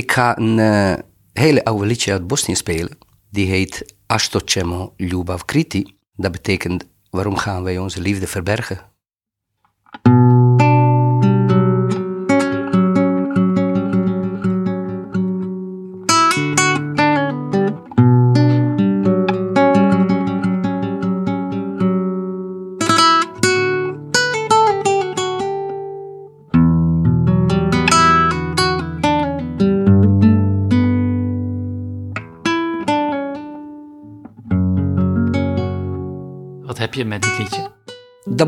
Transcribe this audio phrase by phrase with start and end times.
[0.00, 0.94] Ik ga een uh,
[1.32, 2.98] hele oude liedje uit Bosnië spelen.
[3.30, 5.96] Die heet Asto ćemo ljubav kriti.
[6.12, 8.78] Dat betekent, waarom gaan wij onze liefde verbergen?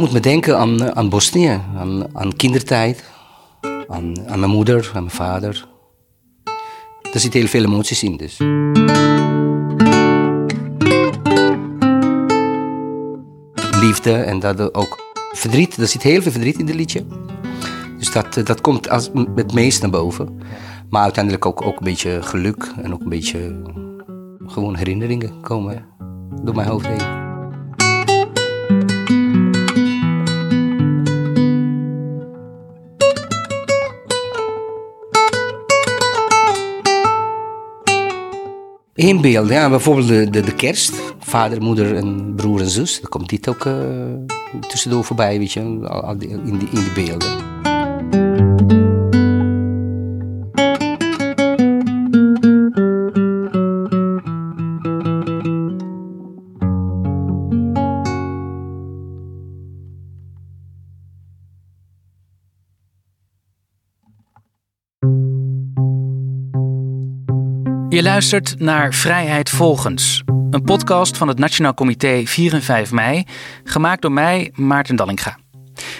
[0.02, 3.04] Moet me denken aan, eh, aan Bosnië, aan, aan kindertijd,
[3.88, 5.66] aan, aan mijn moeder, aan mijn vader.
[7.12, 8.38] Er zitten heel veel emoties in, dus.
[13.80, 15.76] Liefde en dat ook verdriet.
[15.76, 17.04] Er zit heel veel verdriet in dit liedje.
[17.98, 20.40] Dus dat, eh, dat komt als, het meest naar boven.
[20.90, 23.62] Maar uiteindelijk ook, ook een beetje geluk en ook een beetje
[24.46, 25.84] gewoon herinneringen komen
[26.42, 27.21] door mijn hoofd heen.
[39.02, 40.92] Inbeelden, ja, bijvoorbeeld de, de, de, kerst.
[41.18, 43.00] Vader, moeder en broer en zus.
[43.00, 43.74] Dan komt dit ook uh,
[44.68, 47.51] tussendoor voorbij, weet je, in die, in die beelden.
[67.92, 73.24] Je luistert naar Vrijheid Volgens, een podcast van het Nationaal Comité 4 en 5 mei,
[73.64, 75.38] gemaakt door mij, Maarten Dallinga.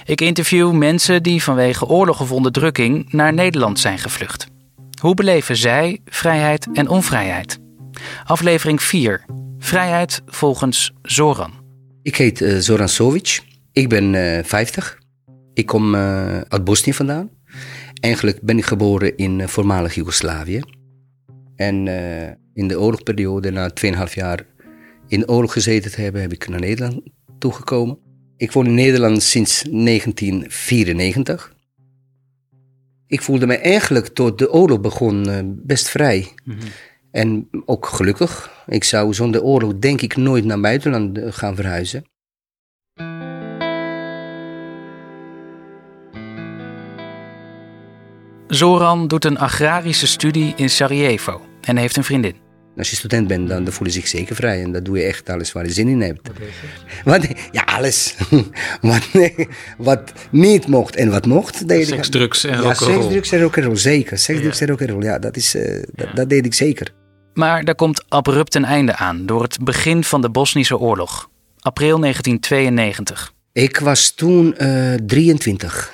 [0.05, 4.47] Ik interview mensen die vanwege oorlog of onderdrukking naar Nederland zijn gevlucht.
[5.01, 7.59] Hoe beleven zij vrijheid en onvrijheid?
[8.25, 9.25] Aflevering 4.
[9.59, 11.53] Vrijheid volgens Zoran.
[12.03, 13.41] Ik heet uh, Zoran Sovic.
[13.73, 14.99] Ik ben uh, eh, 50.
[15.55, 17.31] Ik kom uh, uit Bosnië vandaan.
[18.01, 20.63] Eigenlijk ben ik geboren in voormalig Joegoslavië.
[21.57, 23.71] En uh, in de oorlogsperiode, na
[24.09, 24.47] 2,5 jaar
[25.07, 27.01] in oorlog gezeten te hebben, heb ik naar Nederland
[27.39, 27.99] toegekomen.
[28.37, 31.55] Ik woon in Nederland sinds 1994.
[33.07, 36.29] Ik voelde me eigenlijk tot de oorlog begon uh, best vrij.
[36.45, 36.69] Mm -hmm.
[37.11, 38.65] En ook gelukkig.
[38.67, 42.05] Ik zou zonder oorlog denk ik nooit naar buitenland eh, gaan verhuizen.
[48.63, 52.35] Zoran doet een agrarische studie in Sarajevo en heeft een vriendin.
[52.77, 54.63] Als je student bent, dan, voel je zich zeker vrij.
[54.63, 56.31] En dat doe je echt alles waar je zin in hebt.
[57.05, 58.17] Wat, ja, alles.
[58.81, 59.09] wat,
[59.79, 61.69] wat niet mocht en wat mocht.
[61.69, 62.95] Deed seks, ik, drugs en rock'n'roll.
[62.95, 64.19] Ja, seks, drugs en rock'n'roll, zeker.
[64.19, 66.95] Seks, drugs en rock'n'roll, ja, dat, is, uh, dat, dat, deed ik zeker.
[67.35, 71.29] Maar daar komt abrupt een einde aan door het begin van de Bosnische oorlog.
[71.59, 73.33] April 1992.
[73.53, 75.93] Ik was toen uh, 23.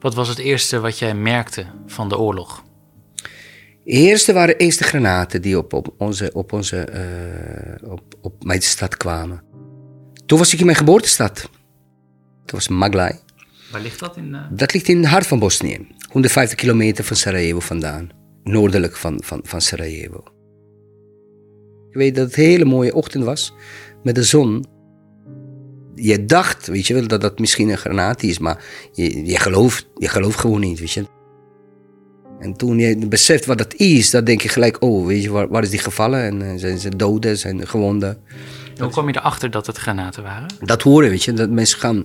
[0.00, 2.64] Wat was het eerste wat jij merkte van de oorlog?
[3.84, 6.88] Het eerste waren de eerste granaten die op, op, onze, op, onze,
[7.82, 9.42] uh, op, op mijn stad kwamen.
[10.26, 11.50] Toen was ik in mijn geboortestad.
[12.42, 13.18] Dat was Maglai.
[13.72, 14.28] Waar ligt dat in?
[14.34, 14.40] Uh...
[14.50, 15.86] Dat ligt in het hart van Bosnië.
[16.10, 18.08] 150 kilometer van Sarajevo vandaan.
[18.44, 20.24] Noordelijk van, van, van Sarajevo.
[21.88, 23.52] Ik weet dat het een hele mooie ochtend was.
[24.02, 24.66] Met de zon
[26.00, 29.86] je dacht, weet je wel, dat dat misschien een granaat is, maar je, je, gelooft,
[29.94, 31.06] je gelooft gewoon niet, weet je.
[32.40, 35.48] En toen je beseft wat dat is, dan denk je gelijk, oh, weet je, waar,
[35.48, 36.22] waar is die gevallen?
[36.22, 38.18] En uh, zijn ze doden, zijn gewonden.
[38.78, 40.46] Hoe kwam je erachter dat het granaten waren?
[40.60, 42.02] Dat horen, weet je, dat mensen gaan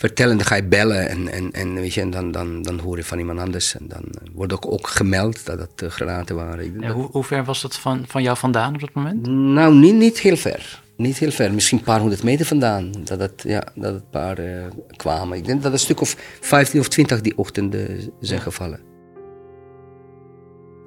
[0.00, 2.96] vertellen, dan ga je bellen en, en, en, weet je, en dan, dan, dan hoor
[2.96, 3.76] je van iemand anders.
[3.76, 6.90] En dan wordt ook, ook gemeld dat het uh, granaten waren.
[6.92, 9.26] hoe, hoe ver was dat van, van jou vandaan op dat moment?
[9.26, 13.20] Nou, niet, niet heel ver niet heel ver, misschien een paar honderd meter vandaan, dat
[13.20, 14.62] het, ja, dat het paar uh,
[14.96, 15.38] kwamen.
[15.38, 18.89] Ik denk dat een stuk of 15 of 20 die ochtenden zijn gevallen.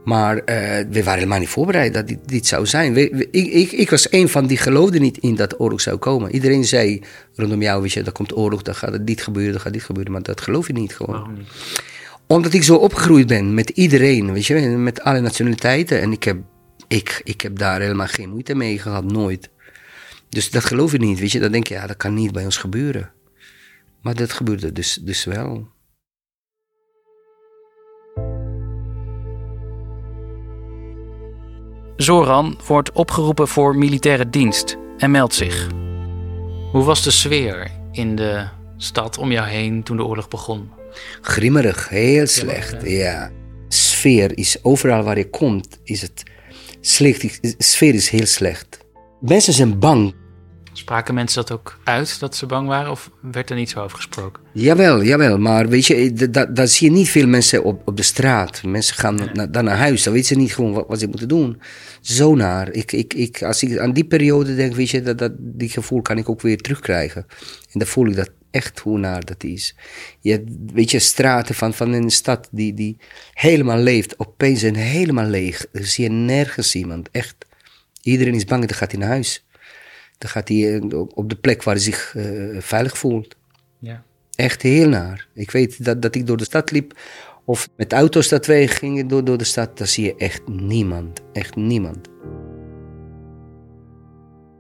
[0.03, 0.43] Maar uh,
[0.89, 2.93] we waren helemaal niet voorbereid dat dit, dit zou zijn.
[2.93, 6.31] We, ik, ik, ik, was een van die geloofde niet in dat oorlog zou komen.
[6.31, 7.01] Iedereen zei
[7.35, 10.11] rondom jou, weet je, er komt oorlog, dan gaat dit gebeuren, dan gaat dit gebeuren.
[10.11, 11.15] Maar dat geloof je niet gewoon.
[11.15, 11.47] Waarom niet?
[12.27, 16.01] Omdat ik zo opgegroeid ben met iedereen, weet je, met alle nationaliteiten.
[16.01, 16.37] En ik heb,
[16.87, 19.49] ik, ik heb daar helemaal geen moeite mee gehad, nooit.
[20.29, 21.39] Dus dat geloof je niet, weet je.
[21.39, 23.11] Dan denk je, ja, dat kan niet bij ons gebeuren.
[24.01, 25.67] Maar dat gebeurde dus, dus wel.
[31.95, 35.67] Zoran wordt opgeroepen voor militaire dienst en meldt zich.
[36.71, 38.47] Hoe was de sfeer in de
[38.77, 40.69] stad om jou heen toen de oorlog begon?
[41.21, 43.31] Grimmerig, heel slecht, ja.
[43.67, 46.23] Sfeer is overal waar je komt, is het
[46.81, 47.41] slecht.
[47.41, 48.77] De sfeer is heel slecht.
[49.19, 50.15] Mensen zijn bang.
[50.73, 52.91] Spraken mensen dat ook uit, dat ze bang waren?
[52.91, 54.43] Of werd er niet zo over gesproken?
[54.51, 55.37] Jawel, jawel.
[55.37, 58.63] Maar weet je, daar zie je niet veel mensen op, op de straat.
[58.63, 59.17] Mensen gaan
[59.51, 60.03] dan naar huis.
[60.03, 61.61] Dan weten ze niet gewoon wat, wat, ze moeten doen.
[62.01, 62.71] Zo naar.
[62.71, 66.01] Ik, ik, ik, als ik aan die periode denk, weet je, dat, dat, die gevoel
[66.01, 67.25] kan ik ook weer terugkrijgen.
[67.71, 69.75] En dan voel ik dat echt hoe naar dat is.
[70.19, 70.43] Je
[70.73, 72.97] weet je, straten van, van een stad die, die
[73.33, 75.65] helemaal leeft, opeens zijn helemaal leeg.
[75.71, 77.35] Dan zie je nergens iemand, echt.
[78.01, 79.45] Iedereen is bang, dan gaat hij naar huis.
[80.23, 83.35] Dan gaat hij eh, op de plek waar hij zich uh, veilig voelt.
[83.79, 84.03] Ja.
[84.35, 85.27] Echt heel naar.
[85.33, 86.99] Ik weet dat, dat ik door de stad liep,
[87.45, 91.21] of met auto's dat wij gingen door, door de stad, dan zie je echt niemand.
[91.33, 92.07] Echt niemand.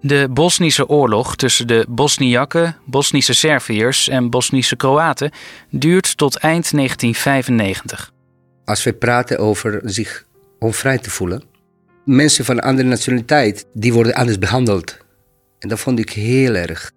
[0.01, 5.31] De Bosnische oorlog tussen de Bosniakken, Bosnische Serviërs en Bosnische Kroaten
[5.69, 8.11] duurt tot eind 1995.
[8.65, 10.25] Als we praten over zich
[10.59, 11.43] onvrij te voelen,
[12.05, 15.02] mensen van andere nationaliteit, die worden anders behandeld.
[15.63, 16.91] En dat vond ik heel erg.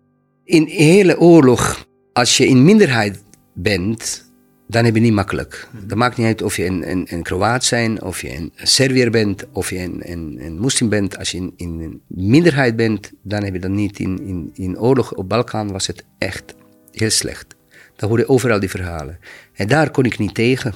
[0.45, 3.23] In de hele oorlog, als je in minderheid
[3.55, 4.31] bent,
[4.69, 5.69] dan heb je niet makkelijk.
[5.87, 9.11] Dat maakt niet uit of je een, een, een Kroaat bent, of je een Serviër
[9.11, 11.19] bent, of je een, een, een moslim bent.
[11.19, 13.99] Als je in, in, een minderheid bent, dan heb je dat niet.
[13.99, 16.55] In, in, in oorlog op Balkan was het echt
[16.93, 17.57] heel slecht.
[17.97, 19.19] Daar hoorde overal die verhalen.
[19.53, 20.75] En daar kon ik niet tegen.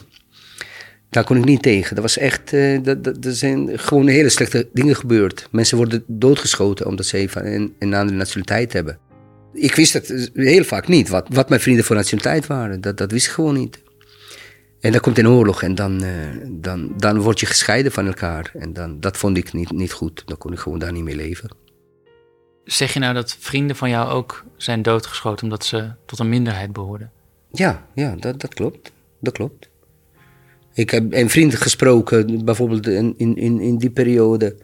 [1.10, 1.94] Daar kon ik niet tegen.
[1.94, 5.48] Dat was echt, uh, dat, dat, er zijn gewoon hele slechte dingen gebeurd.
[5.50, 8.98] Mensen worden doodgeschoten omdat ze van een, een andere nationaliteit hebben.
[9.52, 12.80] Ik wist het heel vaak niet, wat, wat mijn vrienden voor nationaliteit waren.
[12.80, 13.82] Dat, dat wist ik gewoon niet.
[14.80, 16.10] En dan komt een oorlog en dan, uh,
[16.48, 18.50] dan, dan word je gescheiden van elkaar.
[18.54, 20.22] En dan, dat vond ik niet, niet goed.
[20.26, 21.50] Dan kon ik gewoon daar niet mee leven.
[22.64, 26.72] Zeg je nou dat vrienden van jou ook zijn doodgeschoten omdat ze tot een minderheid
[26.72, 27.10] behoorden?
[27.52, 28.92] Ja, ja dat, dat klopt.
[29.20, 29.69] Dat klopt.
[30.74, 34.56] Ik heb een vriend gesproken, bijvoorbeeld in, in, in die periode.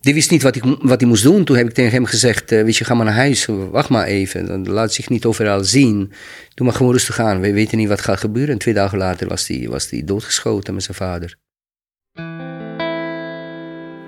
[0.00, 1.44] Die wist niet wat, ik, wat hij moest doen.
[1.44, 3.46] Toen heb ik tegen hem gezegd, uh, weet je, ga maar naar huis.
[3.46, 4.46] Wacht maar even.
[4.46, 6.12] Dan laat zich niet overal zien.
[6.54, 7.40] Doe maar gewoon rustig aan.
[7.40, 8.52] We weten niet wat gaat gebeuren.
[8.52, 11.36] En twee dagen later was hij was die doodgeschoten met zijn vader.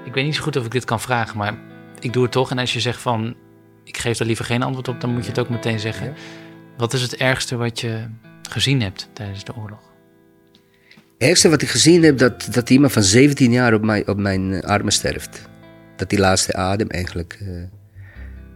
[0.05, 1.59] Ik weet niet zo goed of ik dit kan vragen, maar
[2.01, 2.51] ik doe het toch.
[2.51, 3.37] En als je zegt van,
[3.85, 6.15] ik geef daar liever geen antwoord op, dan moet je het ook meteen zeggen.
[6.77, 8.07] Wat is het ergste wat je
[8.49, 9.90] gezien hebt tijdens de oorlog?
[11.21, 14.53] Ergste wat ik gezien heb, dat, dat iemand van 17 jaar op, mij, op mijn
[14.53, 15.49] eh, armen sterft
[15.97, 17.63] dat die laatste adem eigenlijk uh,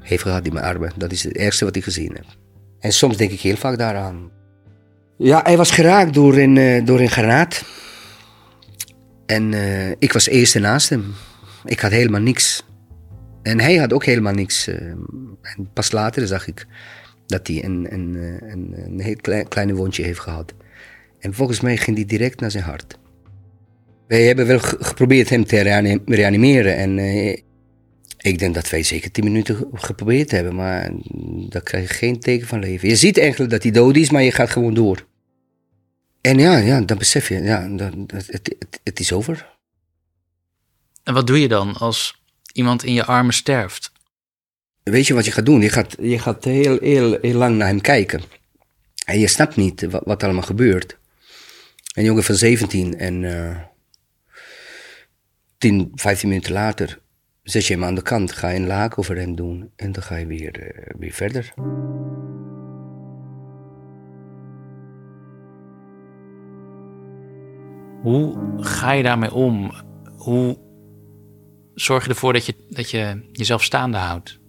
[0.01, 0.93] heeft gehad in mijn armen.
[0.97, 2.25] Dat is het ergste wat ik gezien heb.
[2.81, 4.31] En soms denk ik heel vaak daaraan.
[5.19, 7.65] Ja, hij was geraakt door een, uh, door een granaat.
[9.27, 9.55] En
[9.99, 11.15] ik was eerste naast hem.
[11.65, 12.65] Ik had helemaal niks.
[13.43, 14.69] En hij had ook helemaal niks.
[14.69, 16.67] en pas later zag ik
[17.27, 18.15] dat hij een, een,
[18.51, 20.55] een, een heel klein, kleine wondje heeft gehad.
[21.25, 22.99] En volgens mij ging die direct naar zijn hart.
[24.07, 25.59] Wij hebben wel geprobeerd hem te
[26.05, 26.77] reanimeren.
[26.77, 27.37] En uh,
[28.19, 30.55] ik denk dat wij zeker tien minuten geprobeerd hebben.
[30.55, 30.91] Maar
[31.49, 32.89] daar krijg je geen teken van leven.
[32.89, 35.07] Je ziet eigenlijk dat hij dood is, maar je gaat gewoon door.
[36.21, 37.71] En ja, ja dan besef je, ja,
[38.07, 39.57] het, het is over.
[41.03, 42.23] En wat doe je dan als
[42.53, 43.93] iemand in je armen sterft?
[44.83, 45.61] Weet je wat je gaat doen?
[45.61, 48.23] Je gaat, je gaat heel, heel, heel lang naar hem kijken.
[49.05, 51.03] En je snapt niet wat, wat allemaal gebeurt.
[51.95, 53.57] Een jongen van 17 en uh,
[55.59, 57.01] 10, 15 minuten later
[57.43, 60.03] zet je hem aan de kant, ga je een laak over hem doen en dan
[60.03, 61.53] ga je weer, uh, weer verder.
[68.03, 69.73] Hoe ga je daarmee om?
[70.17, 70.59] Hoe
[71.75, 74.41] zorg je ervoor dat je, dat je jezelf staande houdt?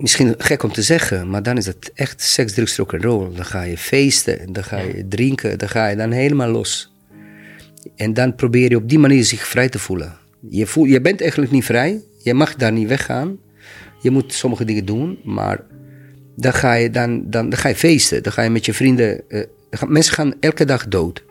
[0.00, 3.34] Misschien gek om te zeggen, maar dan is het echt seks, drugs, rock en roll.
[3.34, 6.92] Dan ga je feesten, dan ga je drinken, dan ga je dan helemaal los.
[7.96, 10.18] En dan probeer je op die manier zich vrij te voelen.
[10.48, 12.00] Je, voel, je bent eigenlijk niet vrij.
[12.22, 13.38] Je mag daar niet weggaan.
[14.02, 15.60] Je moet sommige dingen doen, maar
[16.36, 18.22] dan ga je, dan, dan, dan ga je feesten.
[18.22, 19.22] Dan ga je met je vrienden.
[19.28, 19.42] Uh,
[19.86, 21.24] mensen gaan elke dag dood.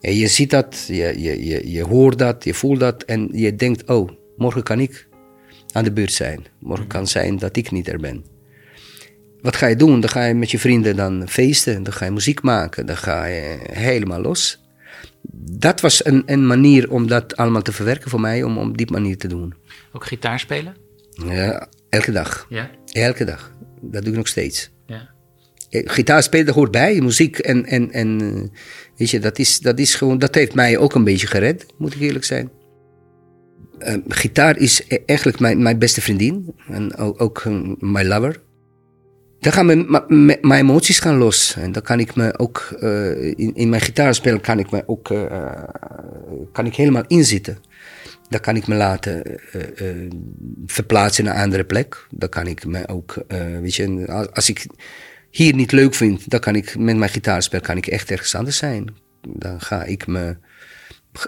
[0.00, 3.02] En je ziet dat, je, je, je, je hoort dat, je voelt dat.
[3.02, 5.07] En je denkt: oh, morgen kan ik
[5.72, 6.46] aan de beurt zijn.
[6.58, 8.24] Morgen kan zijn dat ik niet er ben.
[9.40, 10.00] Wat ga je doen?
[10.00, 11.82] Dan ga je met je vrienden dan feesten.
[11.82, 12.86] Dan ga je muziek maken.
[12.86, 14.58] Dan ga je helemaal los
[15.50, 18.90] dat was een, een manier om dat allemaal te verwerken voor mij, om op die
[18.90, 19.54] manier te doen.
[19.92, 20.76] Ook gitaar spelen?
[21.10, 22.46] Ja, elke dag.
[22.48, 22.70] Ja?
[22.92, 23.52] Elke dag.
[23.80, 24.70] Dat doe ik nog steeds.
[24.86, 25.08] Ja.
[25.70, 28.60] Eh, gitaar spelen, dat hoort bij, muziek en, en, en eh,
[28.96, 31.94] weet je, dat is, dat is gewoon, dat heeft mij ook een beetje gered, moet
[31.94, 32.50] ik eerlijk zijn.
[33.80, 37.44] Uh, gitaar is e-, eigenlijk mijn, mijn beste vriendin en ook, ook
[37.78, 38.40] mijn lover.
[39.40, 39.86] dan gaan mijn,
[40.40, 41.56] mijn emoties gaan los.
[41.56, 45.62] En dan kan ik me ook, uh, in, mijn gitaarspel kan ik me ook, uh,
[46.52, 47.58] kan ik helemaal inzitten.
[48.28, 49.40] Dan kan ik me laten
[50.66, 52.06] verplaatsen naar een andere plek.
[52.10, 53.24] Dan kan ik me ook,
[53.60, 54.66] weet je, als, als, ik
[55.30, 58.56] hier niet leuk vind, dan kan ik met mijn gitaarspel kan ik echt ergens anders
[58.56, 58.94] zijn.
[59.28, 60.36] Dan ga ik me,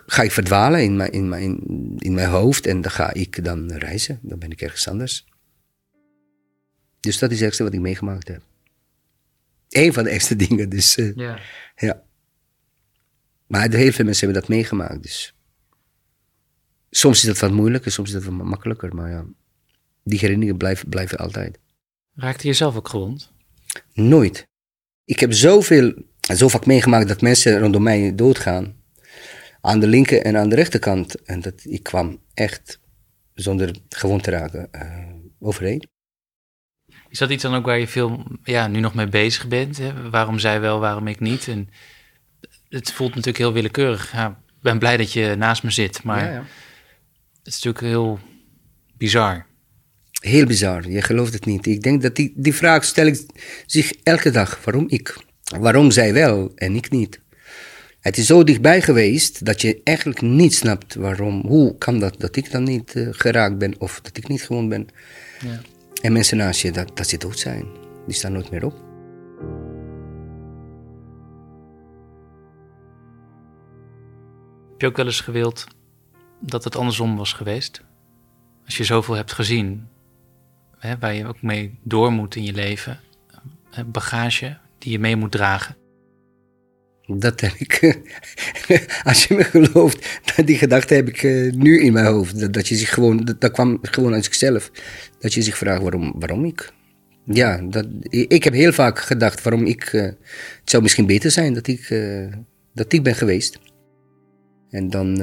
[0.07, 1.61] ga ik verdwalen in mijn, in mijn,
[1.99, 4.19] in mijn hoofd en dan ga ik dan reizen.
[4.23, 5.25] Dan ben ik ergens anders.
[7.01, 8.43] Dus dat is het ergste wat ik meegemaakt heb.
[9.69, 11.39] Eén van de ergste dingen, dus uh, ja.
[11.77, 12.03] ja.
[13.47, 15.35] Maar heel veel mensen hebben dat meegemaakt, dus...
[16.91, 19.25] Soms is dat wat moeilijker, soms is dat wat makkelijker, maar ja.
[20.05, 21.59] Die herinneringen blijven, blijven altijd.
[22.15, 23.33] Raakte je zelf ook gewond?
[23.93, 24.47] Nooit.
[25.05, 25.95] Ik heb zoveel,
[26.35, 28.80] zo vaak meegemaakt dat mensen rondom mij doodgaan.
[29.61, 31.23] Aan de linker en aan de rechterkant.
[31.23, 32.81] En dat ik kwam echt
[33.35, 35.89] zonder gewond te raken uh, overheen.
[37.09, 39.79] Is dat iets dan ook waar je veel ja, nu nog mee bezig bent?
[39.79, 40.11] Hè?
[40.11, 41.49] Waarom zij wel, waarom ik niet?
[41.49, 41.69] En
[42.69, 44.13] het voelt natuurlijk heel willekeurig.
[44.13, 46.45] Ja, ik ben blij dat je naast me zit, maar ja, ja.
[47.39, 48.19] het is natuurlijk heel
[48.97, 49.47] bizar.
[50.21, 51.67] Heel bizar, je gelooft het niet.
[51.67, 53.27] Ik denk dat die, die vraag stel ik
[53.67, 54.65] zich elke dag.
[54.65, 55.17] Waarom ik?
[55.59, 57.21] Waarom zij wel en ik niet?
[58.01, 61.47] Het is zo dichtbij geweest dat je eigenlijk niet snapt waarom.
[61.47, 64.69] Hoe kan dat dat ik dan niet uh, geraakt ben of dat ik niet gewond
[64.69, 64.89] ben?
[65.41, 65.61] Ja.
[66.03, 67.67] En mensen naast je, dat, dat ze dood zijn.
[68.07, 68.73] Die staan nooit meer op.
[74.71, 75.67] Heb je ook wel eens gewild
[76.41, 77.83] dat het andersom was geweest?
[78.65, 79.89] Als je zoveel hebt gezien,
[80.79, 83.01] hè, waar je ook mee door moet in je leven,
[83.87, 85.77] bagage die je mee moet dragen.
[87.19, 88.01] Dat heb ik,
[89.05, 92.53] als je me gelooft, die gedachte heb ik uh, nu in mijn hoofd.
[92.53, 94.71] Dat, je zich gewoon, dat, kwam gewoon uit zichzelf.
[95.19, 96.73] Dat je zich vraagt waarom, waarom ik.
[97.25, 99.93] Ja, dat, ik heb heel vaak gedacht waarom ik.
[99.93, 101.95] Uh, het zou misschien beter zijn dat ik,
[102.75, 103.59] dat ik ben geweest.
[104.71, 105.15] En dan,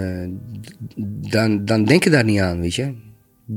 [1.30, 2.94] dan, dan denk je daar niet aan, weet je.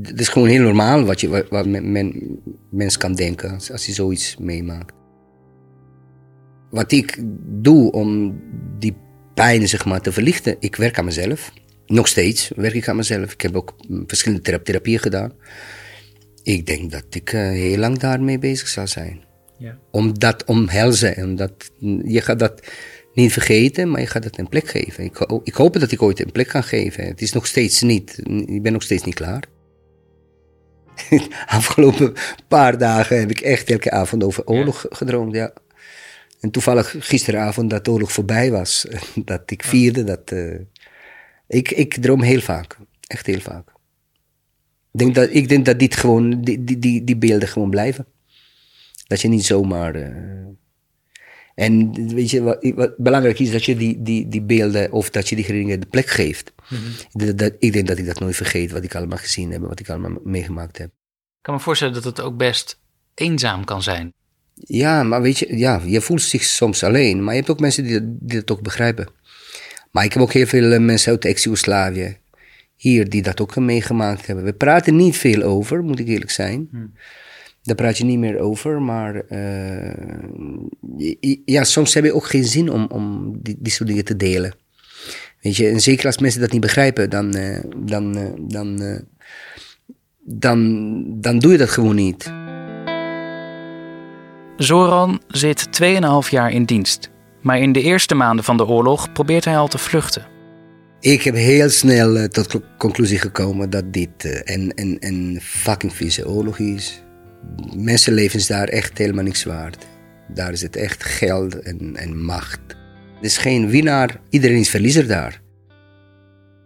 [0.01, 3.93] Het is gewoon heel normaal wat, je, wat, men, men, mens kan denken als, je
[3.93, 4.93] zoiets meemaakt
[6.71, 7.19] wat ik
[7.61, 8.39] doe om
[8.79, 8.95] die
[9.33, 11.51] pijn zeg maar, te verlichten, ik werk aan mezelf.
[11.85, 13.33] Nog steeds werk ik aan mezelf.
[13.33, 13.75] Ik heb ook
[14.07, 15.33] verschillende therapieën gedaan.
[16.43, 19.23] Ik denk dat ik uh, heel lang daarmee bezig zal zijn.
[19.57, 19.77] Ja.
[19.91, 21.23] Om dat omhelzen.
[21.23, 21.71] Omdat,
[22.03, 22.61] je gaat dat
[23.13, 25.03] niet vergeten, maar je gaat het een plek geven.
[25.03, 27.05] Ik, ik hoop dat ik ooit een plek kan geven.
[27.05, 28.21] Het is nog steeds niet.
[28.45, 29.43] Ik ben nog steeds niet klaar.
[31.45, 32.13] Afgelopen
[32.47, 35.35] paar dagen heb ik echt elke avond over oorlog gedroomd.
[35.35, 35.53] Ja.
[36.41, 38.85] En toevallig gisteravond dat de oorlog voorbij was,
[39.25, 40.31] dat ik vierde, dat...
[40.31, 40.59] Uh,
[41.47, 43.69] ik, ik droom heel vaak, echt heel vaak.
[44.91, 48.05] Ik denk dat, ik denk dat dit gewoon, die, die, die, die beelden gewoon blijven.
[49.07, 49.95] Dat je niet zomaar...
[49.95, 50.41] Uh,
[51.55, 55.29] en weet je, wat, wat, belangrijk is dat je die, die, die beelden of dat
[55.29, 56.53] je die herinneringen de plek geeft.
[56.69, 57.35] Mm -hmm.
[57.35, 59.89] dat, ik denk dat ik dat nooit vergeet, wat ik allemaal gezien heb, wat ik
[59.89, 60.87] allemaal meegemaakt heb.
[60.87, 62.79] Ik kan me voorstellen dat het ook best
[63.13, 64.13] eenzaam kan zijn.
[64.65, 67.23] Ja, maar weet je, ja, je voelt zich soms alleen.
[67.23, 69.07] Maar je hebt ook mensen die, die dat ook begrijpen.
[69.91, 72.17] Maar ik heb ook heel veel eh, mensen uit ex-Jugoslavië
[72.75, 74.45] hier die dat ook meegemaakt hebben.
[74.45, 76.67] We praten niet veel over, moet ik eerlijk zijn.
[76.71, 76.93] Hmm.
[77.63, 79.93] Daar praat je niet meer over, maar uh,
[81.45, 84.53] ja, soms heb je ook geen zin om, om die, die soort dingen te delen.
[85.41, 89.01] Weet je, en zeker als mensen dat niet begrijpen, dan, uh, dan, uh, dan,
[90.19, 92.31] dan, dan doe je dat gewoon niet.
[94.61, 97.09] Zoran zit 2,5 jaar in dienst.
[97.41, 100.25] Maar in de eerste maanden van de oorlog probeert hij al te vluchten.
[100.99, 105.39] Ik heb heel snel uh, tot de conclusie gekomen dat dit uh, een, een, een
[105.41, 107.03] fucking vieze oorlog is.
[107.75, 109.85] Mensenlevens daar echt helemaal niks waard.
[110.27, 112.59] Daar is het echt geld en, en macht.
[112.69, 115.41] Er is geen winnaar, iedereen is verliezer daar.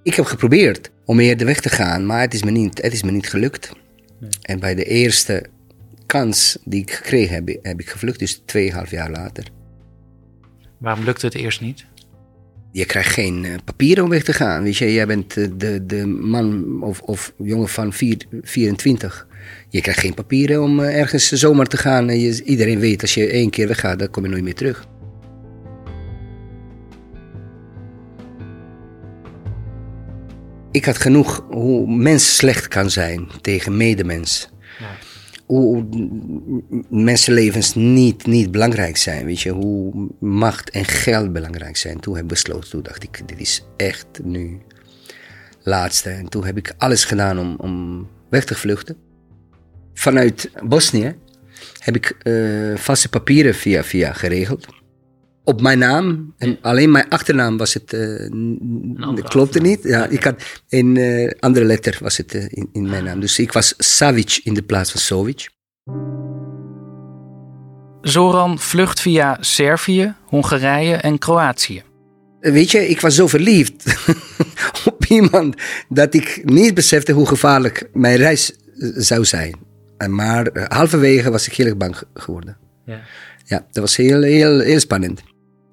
[0.04, 3.04] Ik heb geprobeerd om eerder weg te gaan, maar het is me niet, het is
[3.04, 3.72] me niet gelukt.
[4.20, 4.30] Nee.
[4.42, 5.46] En bij de eerste
[6.15, 9.43] kans die ik gekregen heb, heb ik gevlucht, dus tweeënhalf jaar later.
[10.77, 11.86] Waarom lukte het eerst niet?
[12.72, 14.63] Je krijgt geen uh, papieren om weg te gaan.
[14.63, 19.27] Weet je, jij bent uh, de, de man of, of jongen van vier, 24.
[19.69, 22.10] Je krijgt geen papieren om uh, ergens zomaar te gaan.
[22.10, 24.88] En je, iedereen weet, als je één keer weggaat, dan kom je nooit meer terug.
[30.72, 34.50] Ik had genoeg hoe mens slecht kan zijn tegen medemens.
[34.79, 35.13] Ja
[35.46, 35.86] hoe
[36.90, 39.25] mensenlevens niet, niet belangrijk zijn.
[39.25, 42.00] Weet je, hoe macht en geld belangrijk zijn.
[42.00, 44.60] Toen heb ik besloten, toen dacht ik, dit is echt nu
[45.64, 46.10] laatste.
[46.10, 48.98] En toen heb ik alles gedaan om, om weg te vluchten.
[49.94, 51.16] Vanuit Bosnië
[51.80, 54.68] heb ik uh, vaste papieren via via geregeld.
[55.46, 56.34] Op mijn naam.
[56.38, 57.94] En alleen mijn achternaam was het.
[57.94, 59.84] Uh, klopte niet.
[59.84, 63.20] Ja, ik had een uh, andere letter was het in, in mijn naam.
[63.20, 65.50] Dus ik was Savic in de plaats van Sovic.
[68.02, 71.84] Zoran vlucht via Servië, Hongarije en Kroatië.
[72.40, 73.96] Weet je, ik was zo verliefd
[74.86, 75.56] op iemand
[75.90, 78.54] dat ik niet besefte hoe gevaarlijk mijn reis
[78.96, 79.56] zou zijn.
[80.10, 82.58] Maar halverwege was ik heel erg bang geworden.
[82.86, 83.02] Ja,
[83.46, 85.22] ja dat was heel, heel, heel spannend.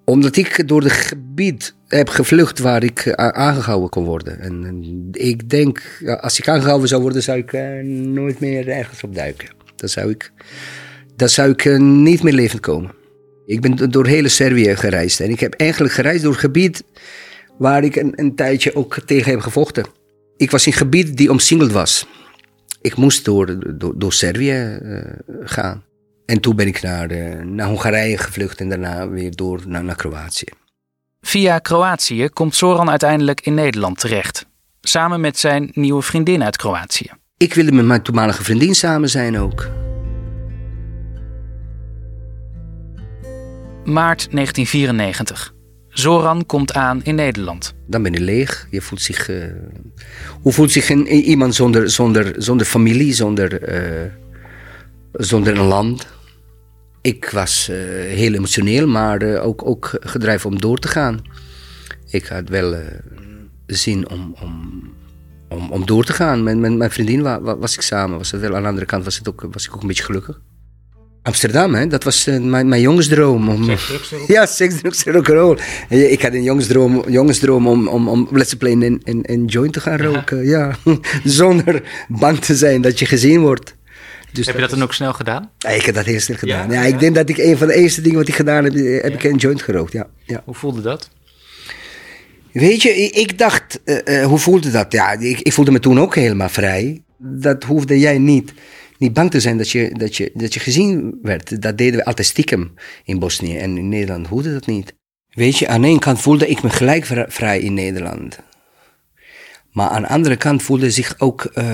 [0.05, 4.41] Omdat ik door het gebied heb gevlucht waar ik eh, aangehouden kon worden.
[4.41, 9.49] En, ik denk, als ik aangehouden zou worden, zou ik uh, nooit meer ergens opduiken.
[9.77, 10.33] Dan zou ik,
[11.17, 12.91] dan zou ik uh, niet meer levend komen.
[13.47, 15.21] Ik ben door hele Servië gereisd.
[15.21, 16.85] En ik heb eigenlijk gereisd door gebied
[17.59, 19.85] waar ik een, een tijdje ook tegen heb gevochten.
[20.37, 22.07] Ik was in een gebied die omsingeld was.
[22.81, 24.79] Ik moest door, door, door Servië
[25.43, 25.83] gaan.
[26.33, 29.97] En toen ben ik naar, uh, naar Hongarije gevlucht en daarna weer door naar, naar
[29.97, 30.47] Kroatië.
[31.21, 34.47] Via Kroatië komt Soran uiteindelijk in Nederland terecht.
[34.81, 37.11] Samen met zijn nieuwe vriendin uit Kroatië.
[37.37, 39.69] Ik wilde met mijn toenmalige vriendin samen zijn ook.
[43.85, 45.55] Maart 1994.
[45.89, 47.75] Zoran komt aan in Nederland.
[47.87, 48.67] Dan ben je leeg.
[48.71, 49.29] Je voelt zich.
[49.29, 49.45] Uh,
[50.43, 54.11] hoe voelt zich een, iemand zonder, zonder, zonder familie, zonder, uh,
[55.13, 56.21] zonder een land?
[57.03, 57.77] Ik was uh,
[58.15, 61.25] heel emotioneel, maar ook, ook gedreven om door te gaan.
[62.11, 62.75] Ik had wel
[63.67, 64.83] zin om, om,
[65.49, 66.43] om, om door te gaan.
[66.43, 68.19] Met, met mijn vriendin was, was ik samen.
[68.19, 70.05] Was het wel, aan de andere kant was, het ook, was ik ook een beetje
[70.05, 70.41] gelukkig.
[71.23, 71.87] Amsterdam, hè?
[71.87, 73.49] dat was mijn, mijn jongensdroom.
[73.49, 73.71] Om,
[74.27, 75.59] ja, seks, drugs en rock'n'roll.
[75.89, 79.81] Ik had een jongensdroom, jongensdroom om, om, om Let's Play in, in, in joint te
[79.81, 80.45] gaan roken.
[80.45, 80.77] Ja.
[81.25, 83.77] Zonder bang te zijn dat je gezien wordt.
[84.33, 85.51] Dus heb je dat dan ook snel gedaan?
[85.59, 86.71] Ja, ik heb dat heel snel gedaan.
[86.71, 89.13] Ja, ik denk dat ik een van de eerste dingen wat ik gedaan heb, heb
[89.13, 89.93] ik een joint gerookt.
[89.93, 90.43] Ja, ja.
[90.45, 91.11] Hoe voelde dat?
[92.53, 94.93] Weet je, ik dacht, uh, uh, hoe voelde dat?
[94.93, 97.03] Ja, ik, ik voelde me toen ook helemaal vrij.
[97.19, 98.53] Dat hoefde jij niet
[99.03, 101.63] niet bang te zijn dat je, dat, je, dat je gezien werd.
[101.63, 103.57] Dat deden we altijd stiekem in Bosnië.
[103.57, 104.95] En in Nederland hoefde dat niet.
[105.29, 108.39] Weet je, aan de ene kant voelde ik me gelijk vrij in Nederland.
[109.73, 111.65] Maar aan de andere kant voelde zich ook, uh,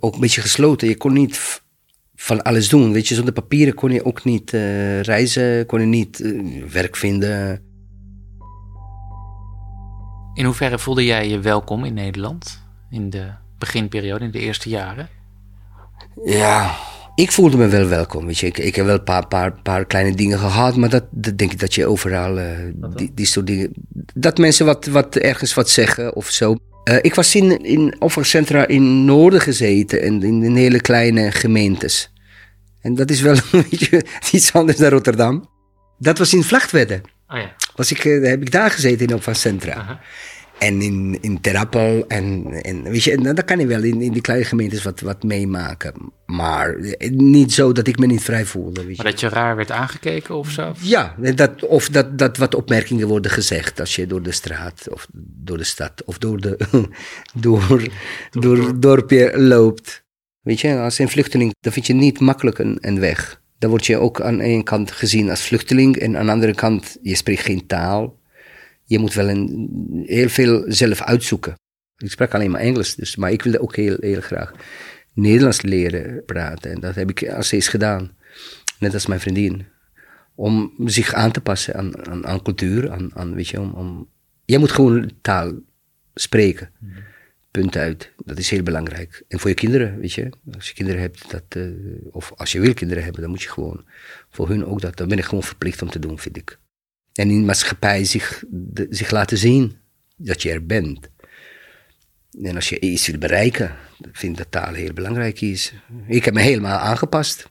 [0.00, 0.88] ook een beetje gesloten.
[0.88, 1.62] Je kon niet
[2.14, 2.92] van alles doen.
[2.92, 6.96] Weet je, zonder papieren kon je ook niet uh, reizen, kon je niet uh, werk
[6.96, 7.62] vinden.
[10.34, 12.62] In hoeverre voelde jij je welkom in Nederland?
[12.90, 15.08] In de beginperiode, in de eerste jaren?
[16.24, 16.76] Ja,
[17.14, 18.26] ik voelde me wel welkom.
[18.26, 18.46] Weet je.
[18.46, 21.52] Ik, ik heb wel een paar, paar, paar kleine dingen gehad, maar dat, dat denk
[21.52, 23.72] ik dat je overal uh, die, die soort dingen.
[24.14, 26.56] Dat mensen wat, wat ergens wat zeggen of zo.
[26.84, 32.12] Uh, ik was in, in centra in Noorden gezeten en in, in hele kleine gemeentes.
[32.80, 35.48] En dat is wel een beetje iets anders dan Rotterdam.
[35.98, 37.00] Dat was in Vlachtwedde.
[37.28, 37.54] Oh ja.
[37.74, 39.76] was ik, uh, heb ik daar gezeten in opvangcentra.
[39.76, 39.96] Uh -huh.
[40.62, 42.04] En in, in Terappel.
[42.08, 45.22] En, en, weet je, dan kan je wel in, in die kleine gemeentes wat, wat
[45.22, 45.94] meemaken.
[46.26, 46.76] Maar
[47.10, 48.84] niet zo dat ik me niet vrij voelde.
[48.84, 49.02] Weet je.
[49.02, 50.74] Maar dat je raar werd aangekeken of zo?
[50.80, 55.06] Ja, dat, of dat, dat wat opmerkingen worden gezegd als je door de straat of
[55.12, 56.56] door de stad of door, de,
[57.34, 57.90] door, door,
[58.40, 60.04] door dorpje loopt.
[60.40, 63.40] Weet je, als een vluchteling, dan vind je niet makkelijk een, een weg.
[63.58, 66.96] Dan word je ook aan één kant gezien als vluchteling en aan de andere kant,
[67.02, 68.20] je spreekt geen taal
[68.92, 69.70] je moet wel een,
[70.06, 71.54] heel veel zelf uitzoeken.
[71.96, 74.52] Ik sprak alleen maar Engels, dus, maar ik wilde ook heel, heel graag
[75.14, 76.70] Nederlands leren praten.
[76.70, 78.16] En dat heb ik als steeds gedaan.
[78.78, 79.64] Net als mijn vriendin.
[80.34, 84.08] Om zich aan te passen aan, aan, cultuur, aan, aan, weet je, om, om,
[84.44, 85.52] je moet gewoon taal
[86.14, 86.70] spreken.
[87.50, 88.12] Punt uit.
[88.24, 89.24] Dat is heel belangrijk.
[89.28, 90.30] En voor je kinderen, weet je.
[90.54, 91.72] Als je kinderen hebt, dat, uh,
[92.10, 93.84] of als je wil kinderen hebben, dan moet je gewoon
[94.30, 94.96] voor hun ook dat.
[94.96, 96.58] Dan ben ik gewoon verplicht om te doen, vind ik.
[97.12, 99.76] En in de maatschappij zich, de, zich laten zien
[100.16, 101.10] dat je er bent.
[102.42, 103.76] En als je iets wil bereiken,
[104.12, 105.72] vind ik dat taal heel belangrijk is.
[106.06, 107.48] Ik heb me helemaal aangepast.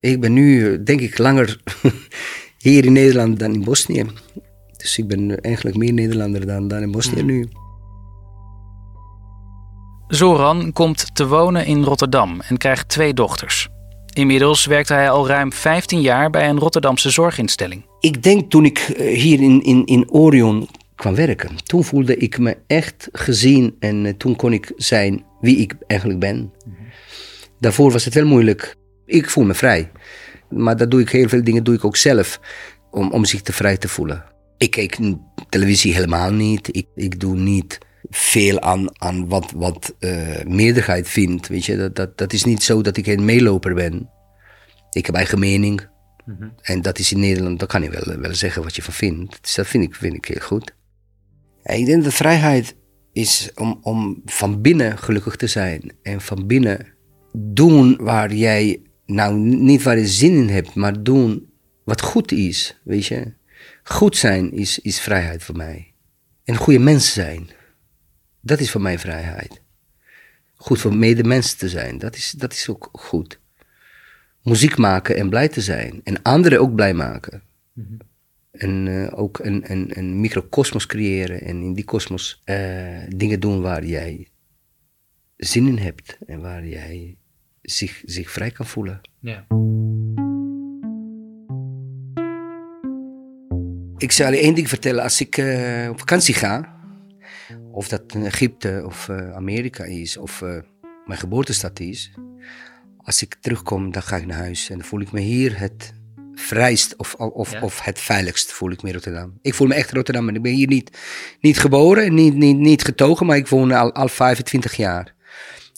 [0.00, 1.62] Ik ben nu, denk ik, langer
[2.58, 4.06] hier in Nederland dan in Bosnië.
[4.76, 7.48] Dus ik ben eigenlijk meer Nederlander dan, dan in Bosnië nu.
[10.08, 13.68] Zoran komt te wonen in Rotterdam en krijgt twee dochters.
[14.18, 17.86] Inmiddels werkt hij al ruim 15 jaar bij een Rotterdamse zorginstelling.
[18.00, 22.38] Ik denk toen ik eh, hier in, in, in Orion kwam werken, toen voelde ik
[22.38, 26.52] me echt gezien en eh, toen kon ik zijn wie ik eigenlijk ben.
[27.60, 28.74] Daarvoor was het wel moeilijk.
[29.06, 29.90] Ik voel me vrij.
[30.50, 32.40] Maar dat doe ik heel veel dingen doe ik ook zelf
[32.90, 34.24] om, om zich te vrij te voelen.
[34.56, 34.98] Ik kijk
[35.48, 36.76] televisie helemaal niet.
[36.76, 37.78] Ik, ik doe niet
[38.10, 41.48] veel aan, aan wat, wat uh, meerderheid vindt.
[41.48, 41.76] Weet je?
[41.76, 44.10] Dat, dat, dat is niet zo dat ik een meeloper ben.
[44.90, 45.88] Ik heb eigen mening.
[46.24, 46.48] Mhm.
[46.62, 49.38] En dat is in Nederland, daar kan je wel, wel zeggen wat je van vindt.
[49.40, 50.74] Dus dat vind ik, vind ik heel goed.
[51.62, 52.76] Ik denk dat vrijheid
[53.12, 55.92] is om, om van binnen gelukkig te zijn.
[56.02, 56.86] En van binnen
[57.32, 61.50] doen waar jij, nou niet waar je zin in hebt, maar doen
[61.84, 62.80] wat goed is.
[62.84, 63.32] Weet je?
[63.82, 65.94] Goed zijn is, is vrijheid voor mij.
[66.44, 67.48] En goede mens zijn,
[68.48, 69.60] dat is voor mij vrijheid.
[70.54, 73.40] Goed voor medemensen te zijn, dat is, dat is ook goed.
[74.42, 76.00] Muziek maken en blij te zijn.
[76.04, 77.42] En anderen ook blij maken.
[78.50, 81.40] En eh, ook een, een, een microcosmos creëren.
[81.40, 84.28] En in die kosmos eh, dingen doen waar jij
[85.36, 86.18] zin in hebt.
[86.26, 87.16] En waar jij
[87.62, 89.00] zich, zich vrij kan voelen.
[89.20, 89.46] Ja.
[93.96, 95.02] Ik zal je één ding vertellen.
[95.02, 96.77] Als ik eh, op vakantie ga,
[97.78, 100.58] of dat in Egypte of eh, Amerika is, of eh,
[101.04, 102.10] mijn geboortestad is.
[102.96, 104.70] Als ik terugkom, dan ga ik naar huis.
[104.70, 105.94] En dan voel ik me hier het
[106.34, 107.60] vrijst of, of, Ja.
[107.60, 109.38] of het veiligst voel ik me in Rotterdam.
[109.42, 110.28] Ik voel me echt Rotterdam.
[110.28, 110.98] Ik ben hier niet,
[111.40, 115.14] niet geboren, niet, niet, niet getogen, maar ik woon al, al 25 jaar.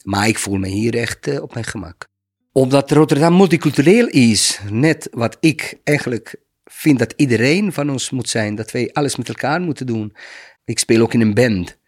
[0.03, 2.07] Maar ik voel me hier echt eh, op mijn gemak.
[2.51, 8.55] Omdat Rotterdam multicultureel is, net wat ik eigenlijk vind dat iedereen van ons moet zijn,
[8.55, 10.15] dat wij alles met elkaar moeten doen.
[10.65, 11.79] Ik speel ook in een band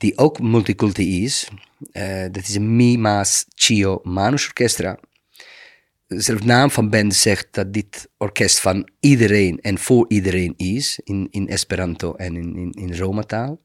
[0.00, 1.48] die ook multiculti is.
[1.92, 4.98] Eh, dat is een Mi Mas Chio Manus Orchestra.
[6.06, 11.28] Zelf naam van band zegt dat dit orkest van iedereen en voor iedereen is, in,
[11.30, 13.60] in Esperanto en in, in, in Roma-taal.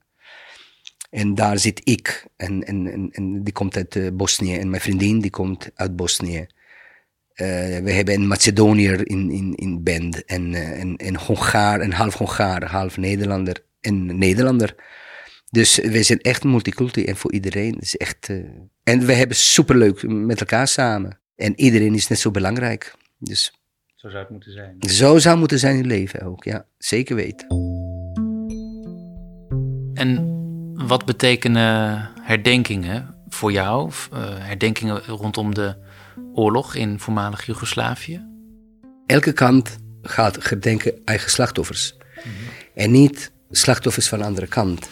[1.09, 4.81] En daar zit ik, en, en, en, en die komt uit eh, Bosnië, en mijn
[4.81, 6.47] vriendin die komt uit Bosnië.
[7.33, 11.93] Eh, we hebben een Macedoniër in, in, in band, en eh, een, een Hongaar, een
[11.93, 14.75] half Hongaar, half Nederlander en Nederlander.
[15.49, 17.73] Dus we zijn echt multiculti en voor iedereen.
[17.73, 18.37] Het is echt, eh,
[18.83, 21.19] en we hebben superleuk met elkaar samen.
[21.35, 22.93] En iedereen is net zo belangrijk.
[23.17, 23.53] Dus
[23.95, 24.75] Zo zou het moeten zijn.
[24.79, 26.65] zo zou het moeten zijn in het leven ook, ja.
[26.77, 27.47] Zeker weten.
[29.93, 30.33] En
[30.87, 33.91] wat betekenen herdenkingen voor jou?
[34.11, 35.75] Eh, herdenkingen rondom de
[36.33, 38.25] oorlog in voormalig Joegoslavië?
[39.05, 41.95] Elke kant gaat gedenken eigen slachtoffers.
[42.75, 44.89] En niet slachtoffers van de andere kant.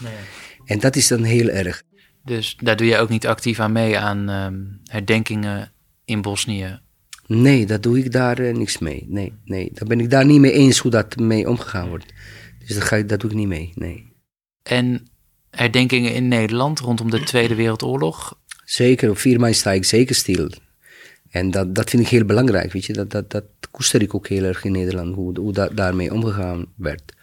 [0.65, 1.84] En dat is dan heel erg.
[2.26, 5.71] Dus daar doe je ook niet actief aan mee aan ehm, herdenkingen
[6.06, 6.80] in Bosnië.
[7.28, 9.06] Nee, dat doe ik daar eh, niks mee.
[9.10, 12.13] Nee, nee, daar ben ik daar niet mee eens hoe dat mee omgegaan wordt.
[12.60, 14.12] Dus dat, ga ik, dat doe ik niet mee, nee.
[14.63, 15.08] En
[15.49, 18.39] herdenkingen in Nederland rondom de Tweede Wereldoorlog.
[18.65, 20.49] Zeker, op 4 mei sta ik zeker stil.
[21.30, 22.93] En dat, dat vind ik heel belangrijk, weet je.
[22.93, 26.65] Dat, dat, dat koester ik ook heel erg in Nederland, hoe, hoe da- daarmee omgegaan
[26.76, 27.13] werd.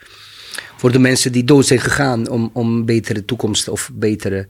[0.81, 4.49] Voor de mensen die dood zijn gegaan om, om een betere toekomst of betere,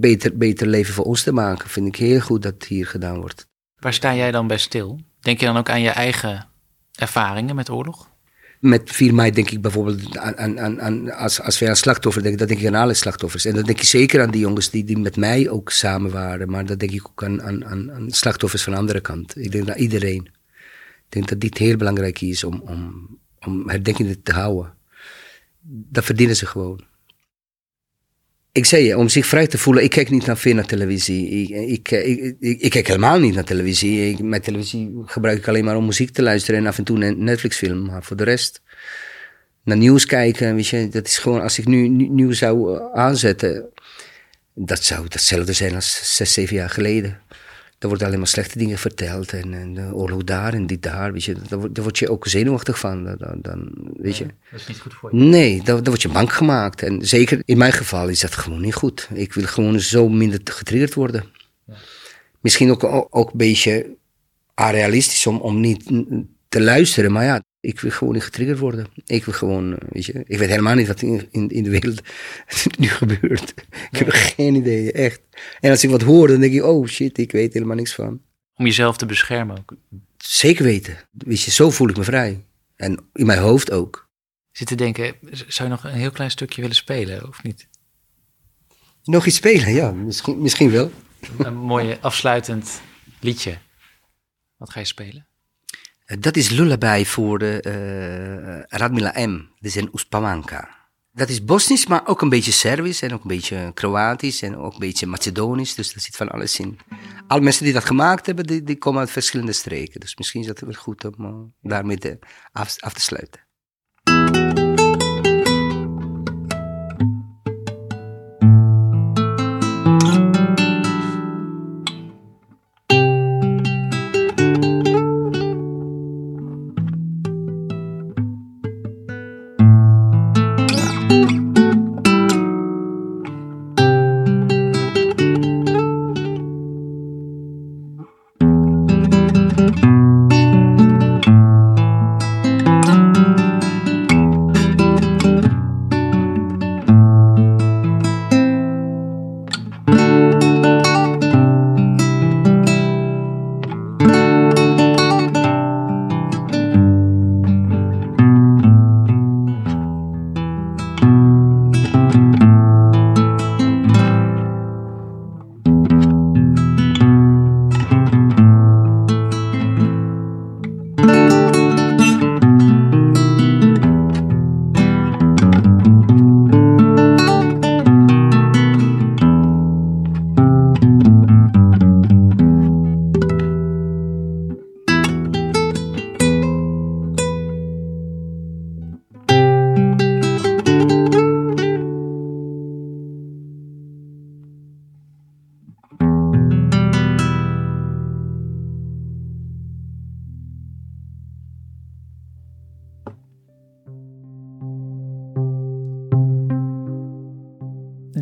[0.00, 3.46] beter, beter leven voor ons te maken, vind ik heel goed dat hier gedaan wordt.
[3.78, 5.00] Waar sta jij dan bij stil?
[5.20, 6.48] Denk je dan ook aan je eigen
[6.94, 8.10] ervaringen met oorlog?
[8.60, 12.24] Met 4 mei denk ik bijvoorbeeld aan, aan, aan, aan als, als wij aan slachtoffers
[12.24, 13.44] denken, dan denk ik aan alle slachtoffers.
[13.44, 16.50] En dan denk ik zeker aan die jongens die, die met mij ook samen waren.
[16.50, 19.36] Maar dan denk ik ook aan, aan, aan, aan slachtoffers van de andere kant.
[19.36, 20.24] Ik denk aan iedereen.
[20.96, 23.08] Ik denk dat dit heel belangrijk is om, om,
[23.40, 24.80] om herdenkingen te houden.
[25.64, 26.84] Dat verdienen ze gewoon.
[28.52, 31.28] Ik zei je, om zich vrij te voelen, ik kijk niet naar veel naar televisie.
[31.28, 34.10] Ik, ik, ik, ik, kijk helemaal niet naar televisie.
[34.10, 37.04] Ik, mijn televisie gebruik ik alleen maar om muziek te luisteren en af en toe
[37.04, 37.84] een Netflix-film.
[37.84, 38.62] Maar voor de rest,
[39.64, 42.92] naar nieuws kijken, weet je, dat is gewoon, als ik nu nu- nieuws zou eh,
[42.92, 43.68] aanzetten,
[44.54, 47.21] dat zou hetzelfde zijn als zes, zeven jaar geleden.
[47.82, 51.12] Er worden alleen maar slechte dingen verteld en, en de oorlog daar en dit daar,
[51.12, 51.34] weet je.
[51.48, 54.26] Daar, word- daar word je ook zenuwachtig van, dan, dan- weet je.
[54.50, 56.82] Dat is niet goed voor Nee, dan, dan word je bang gemaakt.
[56.82, 59.08] En zeker in mijn geval is dat gewoon niet goed.
[59.12, 61.24] Ik wil gewoon zo minder getriggerd worden.
[62.40, 63.96] Misschien ook, ook, ook een beetje
[64.54, 65.90] arealistisch om, om niet
[66.48, 67.12] te luisteren.
[67.12, 68.86] Maar ja, ik wil gewoon niet getriggerd worden.
[69.06, 71.70] Ik wil gewoon, eh, weet je, ik weet helemaal niet wat in, in, in de
[71.70, 72.00] wereld
[72.78, 73.54] nu gebeurt.
[73.90, 75.20] Ik heb geen idee, echt.
[75.60, 78.20] En als ik wat hoor, dan denk ik, oh shit, ik weet helemaal niks van.
[78.54, 79.74] Om jezelf te beschermen ook.
[80.16, 80.96] Zeker weten.
[81.10, 82.44] Weet je, zo voel ik me vrij.
[82.76, 84.10] En in mijn hoofd ook.
[84.50, 87.68] Zit te denken, zou je nog een heel klein stukje willen spelen of niet?
[89.04, 90.90] Nog iets spelen, ja, misschien, misschien wel.
[91.38, 92.80] Een mooi afsluitend
[93.20, 93.58] liedje.
[94.56, 95.26] Wat ga je spelen?
[96.04, 99.36] Eh, Dat is lullaby voor eh, Radmila M.
[99.36, 100.80] Dat is een Uspamanka.
[101.14, 104.72] Dat is Bosnisch, maar ook een beetje Servisch en ook een beetje Kroatisch en ook
[104.72, 105.74] een beetje Macedonisch.
[105.74, 106.78] Dus daar zit van alles in.
[107.26, 110.00] Alle mensen die dat gemaakt hebben, die, die komen uit verschillende streken.
[110.00, 111.98] Dus misschien is dat wel goed om eh, daarmee
[112.52, 113.40] af, af te sluiten.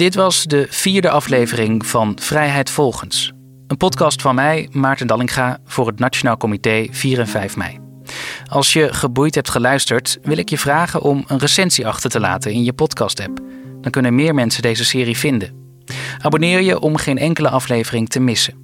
[0.00, 3.32] Dit was de vierde aflevering van Vrijheid Volgens.
[3.66, 7.78] Een podcast van mij, Maarten Dallinga, voor het Nationaal Comité 4 en 5 mei.
[8.46, 12.52] Als je geboeid hebt geluisterd, wil ik je vragen om een recensie achter te laten
[12.52, 13.40] in je podcast-app.
[13.80, 15.52] Dan kunnen meer mensen deze serie vinden.
[16.18, 18.54] Abonneer je om geen enkele aflevering te missen.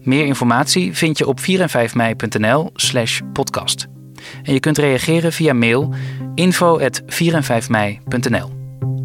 [0.00, 3.86] Meer informatie vind je op 4en5mei.nl slash podcast.
[4.42, 5.94] En je kunt reageren via mail
[6.34, 8.50] info 4 en 5 mei.nl.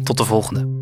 [0.02, 0.79] Tot de volgende.